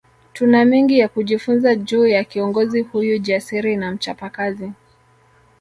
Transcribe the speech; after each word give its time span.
Tuna 0.33 0.65
mengi 0.65 0.99
ya 0.99 1.07
kujifunza 1.07 1.75
juu 1.75 2.07
ya 2.07 2.23
kiongozi 2.23 2.81
huyu 2.81 3.17
jasiri 3.19 3.75
na 3.77 3.91
mchapakazi 3.91 4.71